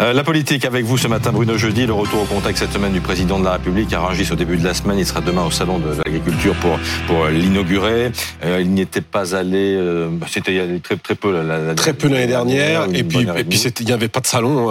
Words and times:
Euh, 0.00 0.12
la 0.12 0.22
politique 0.22 0.64
avec 0.64 0.84
vous 0.84 0.96
ce 0.96 1.08
matin, 1.08 1.32
Bruno 1.32 1.58
Jeudi. 1.58 1.84
Le 1.84 1.92
retour 1.92 2.22
au 2.22 2.24
contact 2.24 2.58
cette 2.58 2.72
semaine 2.72 2.92
du 2.92 3.00
président 3.00 3.40
de 3.40 3.44
la 3.44 3.52
République 3.52 3.92
à 3.92 3.98
Rungis 4.00 4.30
au 4.30 4.36
début 4.36 4.56
de 4.56 4.64
la 4.64 4.72
semaine. 4.72 4.96
Il 4.96 5.04
sera 5.04 5.20
demain 5.20 5.44
au 5.44 5.50
salon 5.50 5.78
de 5.78 5.88
l'agriculture 6.04 6.54
pour 6.56 6.78
pour 7.08 7.26
l'inaugurer. 7.26 8.12
Euh, 8.44 8.60
il 8.60 8.70
n'y 8.70 8.82
était 8.82 9.00
pas 9.00 9.34
allé. 9.34 9.74
Euh, 9.76 10.08
c'était 10.28 10.52
il 10.52 10.56
y 10.56 10.60
a 10.60 10.78
très 10.78 10.96
très 10.96 11.16
peu 11.16 11.32
la, 11.32 11.58
la, 11.58 11.74
très 11.74 11.94
peu 11.94 12.06
l'année 12.06 12.28
dernière. 12.28 12.84
Et 12.94 13.02
puis 13.02 13.26
et 13.36 13.44
puis 13.44 13.58
il 13.80 13.86
n'y 13.86 13.92
avait 13.92 14.08
pas 14.08 14.20
de 14.20 14.26
salon 14.26 14.70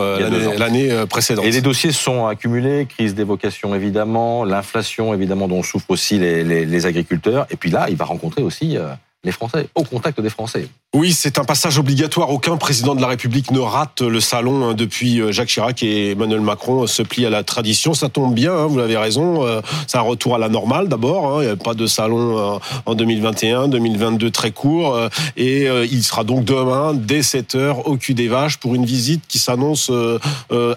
l'année 0.58 0.90
précédente. 1.10 1.44
Et 1.44 1.52
les 1.52 1.62
dossiers 1.62 1.92
sont 1.92 2.26
accumulés. 2.28 2.86
Crise 2.86 3.14
des 3.14 3.26
vocations 3.26 3.76
évidemment, 3.76 4.46
l'inflation 4.46 5.14
évidemment 5.14 5.50
dont 5.50 5.62
souffrent 5.62 5.92
aussi 5.92 6.18
les, 6.20 6.46
les, 6.46 6.66
les, 6.66 6.86
agriculteurs. 6.86 7.48
Et 7.50 7.58
puis 7.58 7.70
là, 7.70 7.88
il 7.90 7.98
va 7.98 8.06
rencontrer 8.06 8.44
aussi 8.44 8.78
les 9.24 9.32
Français, 9.34 9.68
au 9.76 9.84
contact 9.84 10.22
des 10.22 10.30
Français. 10.30 10.68
Oui, 10.98 11.14
c'est 11.14 11.38
un 11.38 11.44
passage 11.44 11.78
obligatoire. 11.78 12.32
Aucun 12.32 12.58
président 12.58 12.96
de 12.96 13.02
la 13.02 13.08
République 13.08 13.52
ne 13.52 13.60
rate 13.60 14.02
le 14.02 14.20
salon 14.20 14.68
hein, 14.68 14.74
depuis 14.74 15.22
euh, 15.22 15.32
Jacques 15.32 15.50
Chirac 15.50 15.84
et 15.84 16.14
Emmanuel 16.14 16.42
Macron 16.42 16.88
se 16.88 17.04
plient 17.04 17.28
à 17.28 17.30
la 17.30 17.44
tradition. 17.44 17.94
Ça 17.94 18.10
tombe 18.10 18.34
bien, 18.34 18.52
hein, 18.52 18.66
vous 18.66 18.80
l'avez 18.80 18.98
raison. 18.98 19.46
Euh, 19.46 19.62
c'est 19.86 20.00
un 20.00 20.02
retour 20.02 20.34
à 20.34 20.40
la 20.40 20.50
normale 20.50 20.88
d'abord. 20.88 21.28
Hein. 21.28 21.44
Il 21.44 21.46
n'y 21.46 21.52
a 21.52 21.56
pas 21.56 21.76
de 21.76 21.86
salon 21.86 22.56
euh, 22.56 22.58
en 22.88 22.96
2021, 22.96 23.68
2022 23.68 24.32
très 24.32 24.50
court. 24.50 25.00
Et 25.36 25.68
il 25.68 26.04
sera 26.04 26.24
donc 26.24 26.46
demain, 26.46 26.96
dès 26.96 27.20
7h, 27.20 27.84
au 27.86 27.98
cul 27.98 28.16
des 28.16 28.28
vaches 28.28 28.58
pour 28.58 28.74
une 28.74 28.86
visite 28.86 29.22
qui 29.28 29.38
s'annonce 29.38 29.92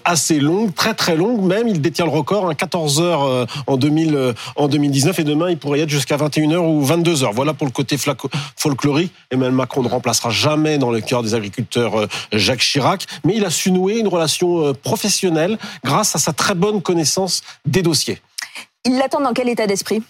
assez 0.05 0.39
longue, 0.39 0.75
très 0.75 0.93
très 0.93 1.15
longue 1.15 1.41
même. 1.41 1.67
Il 1.67 1.81
détient 1.81 2.05
le 2.05 2.11
record, 2.11 2.55
14 2.55 3.01
h 3.01 3.47
en, 3.65 3.77
2000, 3.77 4.33
en 4.55 4.67
2019. 4.67 5.17
Et 5.19 5.23
demain, 5.23 5.49
il 5.49 5.57
pourrait 5.57 5.79
y 5.79 5.81
être 5.81 5.89
jusqu'à 5.89 6.17
21h 6.17 6.57
ou 6.57 6.85
22h. 6.85 7.31
Voilà 7.33 7.53
pour 7.53 7.65
le 7.65 7.73
côté 7.73 7.97
folklorique. 8.55 9.11
Emmanuel 9.31 9.53
Macron 9.55 9.81
ne 9.81 9.87
remplacera 10.11 10.29
jamais 10.29 10.77
dans 10.77 10.91
le 10.91 10.99
cœur 10.99 11.23
des 11.23 11.33
agriculteurs 11.35 12.01
euh, 12.01 12.07
Jacques 12.33 12.59
Chirac, 12.59 13.05
mais 13.23 13.35
il 13.35 13.45
a 13.45 13.49
su 13.49 13.71
nouer 13.71 13.97
une 13.97 14.07
relation 14.07 14.65
euh, 14.65 14.73
professionnelle 14.73 15.57
grâce 15.83 16.15
à 16.15 16.19
sa 16.19 16.33
très 16.33 16.55
bonne 16.55 16.81
connaissance 16.81 17.43
des 17.65 17.81
dossiers. 17.81 18.21
Il 18.83 18.97
l'attend 18.97 19.21
dans 19.21 19.33
quel 19.33 19.47
état 19.47 19.67
d'esprit? 19.67 20.03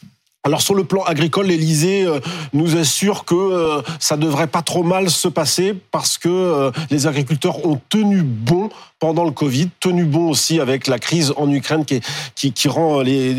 Alors 0.43 0.61
sur 0.61 0.73
le 0.73 0.83
plan 0.83 1.03
agricole, 1.03 1.47
l'Elysée 1.47 2.03
euh, 2.03 2.19
nous 2.53 2.77
assure 2.77 3.25
que 3.25 3.81
ça 3.99 4.17
devrait 4.17 4.47
pas 4.47 4.61
trop 4.61 4.83
mal 4.83 5.09
se 5.09 5.27
passer 5.27 5.75
parce 5.91 6.17
que 6.17 6.71
les 6.89 7.07
agriculteurs 7.07 7.65
ont 7.65 7.79
tenu 7.89 8.21
bon 8.23 8.69
pendant 9.01 9.25
le 9.25 9.31
Covid, 9.31 9.67
tenu 9.79 10.05
bon 10.05 10.29
aussi 10.29 10.59
avec 10.59 10.85
la 10.85 10.99
crise 10.99 11.33
en 11.35 11.51
Ukraine 11.51 11.85
qui, 11.85 12.67
rend 12.67 13.01
les, 13.01 13.33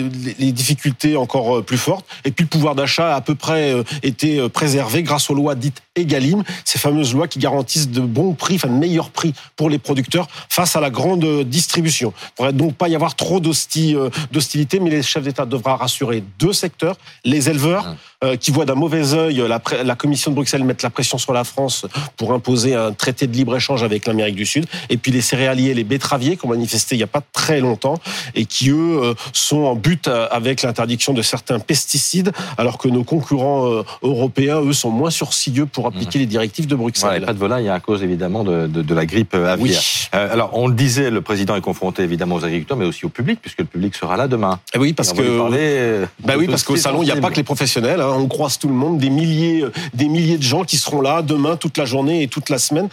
difficultés 0.52 1.16
encore 1.16 1.58
euh, 1.58 1.62
plus 1.62 1.78
fortes. 1.78 2.04
Et 2.24 2.32
puis 2.32 2.44
le 2.44 2.48
pouvoir 2.48 2.74
d'achat 2.74 3.14
a 3.14 3.16
à 3.16 3.20
peu 3.20 3.36
près 3.36 3.72
euh, 3.72 3.84
été 4.02 4.40
euh, 4.40 4.48
préservé 4.48 5.04
grâce 5.04 5.30
aux 5.30 5.34
lois 5.34 5.54
dites 5.54 5.80
Egalim, 5.94 6.42
ces 6.64 6.80
fameuses 6.80 7.14
lois 7.14 7.28
qui 7.28 7.38
garantissent 7.38 7.90
de 7.90 8.00
bons 8.00 8.34
prix, 8.34 8.56
enfin 8.56 8.68
de 8.68 8.74
meilleurs 8.74 9.10
prix 9.10 9.34
pour 9.54 9.70
les 9.70 9.78
producteurs 9.78 10.26
face 10.48 10.74
à 10.74 10.80
la 10.80 10.90
grande 10.90 11.44
distribution. 11.44 12.12
Il 12.16 12.24
ne 12.24 12.36
pourrait 12.36 12.52
donc 12.52 12.74
pas 12.74 12.88
y 12.88 12.96
avoir 12.96 13.14
trop 13.14 13.38
d'hostilité, 13.38 14.80
mais 14.80 14.90
les 14.90 15.02
chefs 15.02 15.22
d'État 15.22 15.46
devront 15.46 15.76
rassurer 15.76 16.24
deux 16.40 16.52
secteurs, 16.52 16.91
les 17.24 17.48
éleveurs, 17.48 17.96
ah. 18.20 18.36
qui 18.36 18.50
voient 18.50 18.64
d'un 18.64 18.74
mauvais 18.74 19.14
œil 19.14 19.42
la, 19.48 19.60
la 19.84 19.94
Commission 19.94 20.30
de 20.30 20.36
Bruxelles 20.36 20.64
mettre 20.64 20.84
la 20.84 20.90
pression 20.90 21.18
sur 21.18 21.32
la 21.32 21.44
France 21.44 21.86
pour 22.16 22.32
imposer 22.32 22.74
un 22.74 22.92
traité 22.92 23.26
de 23.26 23.32
libre-échange 23.32 23.82
avec 23.82 24.06
l'Amérique 24.06 24.36
du 24.36 24.46
Sud, 24.46 24.66
et 24.90 24.96
puis 24.96 25.12
les 25.12 25.20
céréales 25.20 25.52
les 25.52 25.84
betteraviers, 25.84 26.36
qui 26.36 26.46
ont 26.46 26.48
manifesté 26.48 26.94
il 26.94 26.98
n'y 26.98 27.04
a 27.04 27.08
pas 27.08 27.22
très 27.32 27.60
longtemps 27.60 27.98
et 28.34 28.44
qui, 28.44 28.70
eux, 28.70 29.00
euh, 29.02 29.14
sont 29.32 29.64
en 29.64 29.74
but 29.74 30.08
euh, 30.08 30.26
avec 30.30 30.62
l'interdiction 30.62 31.12
de 31.12 31.22
certains 31.22 31.58
pesticides, 31.58 32.32
alors 32.58 32.78
que 32.78 32.88
nos 32.88 33.04
concurrents 33.04 33.70
euh, 33.70 33.82
européens, 34.02 34.60
eux, 34.60 34.72
sont 34.72 34.90
moins 34.90 35.10
sourcilleux 35.10 35.66
pour 35.66 35.86
appliquer 35.86 36.18
mhm. 36.18 36.22
les 36.22 36.26
directives 36.26 36.66
de 36.66 36.74
Bruxelles. 36.74 37.10
Ouais, 37.10 37.20
pas 37.20 37.32
de 37.32 37.38
volaille 37.38 37.68
à 37.68 37.80
cause, 37.80 38.02
évidemment, 38.02 38.44
de, 38.44 38.66
de, 38.66 38.94
la 38.94 39.06
grippe 39.06 39.34
aviaire. 39.34 39.56
Oui. 39.58 39.76
alors, 40.12 40.50
on 40.54 40.66
le 40.66 40.74
disait, 40.74 41.10
le 41.10 41.20
président 41.20 41.56
est 41.56 41.60
confronté, 41.60 42.02
évidemment, 42.02 42.36
aux 42.36 42.44
agriculteurs, 42.44 42.76
mais 42.76 42.86
aussi 42.86 43.04
au 43.04 43.08
public, 43.08 43.38
puisque 43.40 43.60
le 43.60 43.66
public 43.66 43.94
sera 43.94 44.16
là 44.16 44.28
demain. 44.28 44.60
Et 44.72 44.76
eh 44.76 44.78
oui, 44.78 44.92
parce 44.92 45.12
que... 45.12 46.06
bah 46.24 46.34
oui, 46.38 46.46
parce 46.46 46.62
qu'au 46.62 46.76
salon, 46.82 47.02
il 47.02 47.06
n'y 47.06 47.12
a 47.12 47.16
pas 47.16 47.30
que 47.30 47.36
les 47.36 47.42
professionnels. 47.42 48.00
Hein. 48.00 48.14
on 48.16 48.28
croise 48.28 48.58
tout 48.58 48.68
le 48.68 48.74
monde, 48.74 48.98
des 48.98 49.10
milliers, 49.10 49.64
des 49.94 50.08
milliers 50.08 50.38
de 50.38 50.42
gens 50.42 50.64
qui 50.64 50.76
seront 50.76 51.00
là 51.00 51.22
demain, 51.22 51.56
toute 51.56 51.76
la 51.78 51.84
journée 51.84 52.22
et 52.22 52.28
toute 52.28 52.48
la 52.48 52.58
semaine. 52.58 52.88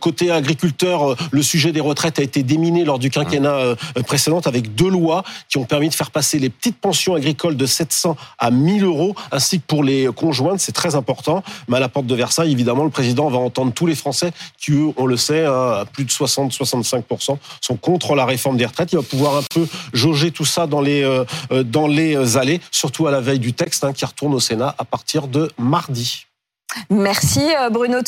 côté 0.00 0.30
agriculteur, 0.30 1.16
le 1.30 1.42
sujet 1.42 1.72
des 1.72 1.80
retraites 1.80 1.98
retraite 1.98 2.18
a 2.20 2.22
été 2.22 2.44
déminée 2.44 2.84
lors 2.84 3.00
du 3.00 3.10
quinquennat 3.10 3.56
euh, 3.56 3.74
précédent 4.06 4.38
avec 4.44 4.76
deux 4.76 4.88
lois 4.88 5.24
qui 5.48 5.58
ont 5.58 5.64
permis 5.64 5.88
de 5.88 5.94
faire 5.94 6.12
passer 6.12 6.38
les 6.38 6.48
petites 6.48 6.76
pensions 6.76 7.14
agricoles 7.14 7.56
de 7.56 7.66
700 7.66 8.16
à 8.38 8.50
1000 8.52 8.84
euros, 8.84 9.16
ainsi 9.32 9.58
que 9.58 9.64
pour 9.66 9.82
les 9.82 10.08
conjointes, 10.14 10.60
c'est 10.60 10.72
très 10.72 10.94
important. 10.94 11.42
Mais 11.66 11.78
à 11.78 11.80
la 11.80 11.88
porte 11.88 12.06
de 12.06 12.14
Versailles, 12.14 12.52
évidemment, 12.52 12.84
le 12.84 12.90
président 12.90 13.28
va 13.28 13.38
entendre 13.38 13.72
tous 13.72 13.86
les 13.86 13.96
Français 13.96 14.30
qui, 14.58 14.72
eux, 14.72 14.92
on 14.96 15.06
le 15.06 15.16
sait, 15.16 15.44
hein, 15.44 15.80
à 15.80 15.84
plus 15.84 16.04
de 16.04 16.10
60-65% 16.10 17.36
sont 17.60 17.76
contre 17.76 18.14
la 18.14 18.24
réforme 18.24 18.56
des 18.56 18.66
retraites. 18.66 18.92
Il 18.92 18.96
va 18.96 19.02
pouvoir 19.02 19.36
un 19.36 19.42
peu 19.52 19.66
jauger 19.92 20.30
tout 20.30 20.44
ça 20.44 20.68
dans 20.68 20.80
les, 20.80 21.02
euh, 21.02 21.24
euh, 21.50 21.64
dans 21.64 21.88
les 21.88 22.36
allées, 22.36 22.60
surtout 22.70 23.08
à 23.08 23.10
la 23.10 23.20
du 23.36 23.52
texte 23.52 23.84
hein, 23.84 23.92
qui 23.92 24.04
retourne 24.04 24.32
au 24.32 24.40
Sénat 24.40 24.74
à 24.78 24.84
partir 24.84 25.28
de 25.28 25.50
mardi. 25.58 26.24
Merci 26.90 27.46
Bruno. 27.70 28.00